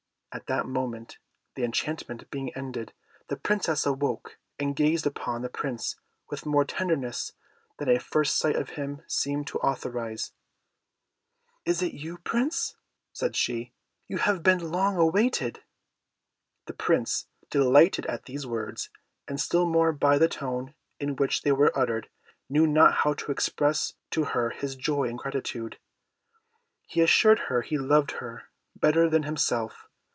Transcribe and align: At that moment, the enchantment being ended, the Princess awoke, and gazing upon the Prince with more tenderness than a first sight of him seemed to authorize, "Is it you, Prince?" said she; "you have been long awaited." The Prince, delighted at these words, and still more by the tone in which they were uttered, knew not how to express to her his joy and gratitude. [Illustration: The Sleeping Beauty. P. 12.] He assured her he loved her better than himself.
At 0.33 0.47
that 0.47 0.65
moment, 0.65 1.17
the 1.55 1.65
enchantment 1.65 2.31
being 2.31 2.55
ended, 2.55 2.93
the 3.27 3.35
Princess 3.35 3.85
awoke, 3.85 4.37
and 4.57 4.73
gazing 4.73 5.09
upon 5.09 5.41
the 5.41 5.49
Prince 5.49 5.97
with 6.29 6.45
more 6.45 6.63
tenderness 6.63 7.33
than 7.77 7.89
a 7.89 7.99
first 7.99 8.37
sight 8.37 8.55
of 8.55 8.69
him 8.69 9.01
seemed 9.07 9.47
to 9.47 9.57
authorize, 9.59 10.31
"Is 11.65 11.81
it 11.81 11.95
you, 11.95 12.17
Prince?" 12.19 12.77
said 13.11 13.35
she; 13.35 13.73
"you 14.07 14.19
have 14.19 14.41
been 14.41 14.71
long 14.71 14.95
awaited." 14.95 15.63
The 16.65 16.75
Prince, 16.75 17.27
delighted 17.49 18.05
at 18.05 18.23
these 18.23 18.47
words, 18.47 18.89
and 19.27 19.37
still 19.37 19.65
more 19.65 19.91
by 19.91 20.17
the 20.17 20.29
tone 20.29 20.73
in 20.97 21.17
which 21.17 21.41
they 21.41 21.51
were 21.51 21.77
uttered, 21.77 22.07
knew 22.47 22.65
not 22.65 22.93
how 23.03 23.13
to 23.15 23.33
express 23.33 23.95
to 24.11 24.23
her 24.31 24.51
his 24.51 24.77
joy 24.77 25.09
and 25.09 25.19
gratitude. 25.19 25.77
[Illustration: 26.87 26.87
The 26.87 26.87
Sleeping 26.87 26.87
Beauty. 26.87 26.87
P. 26.87 26.87
12.] 26.87 26.93
He 26.93 27.01
assured 27.01 27.39
her 27.49 27.61
he 27.63 27.77
loved 27.77 28.11
her 28.39 28.49
better 28.77 29.09
than 29.09 29.23
himself. 29.23 29.89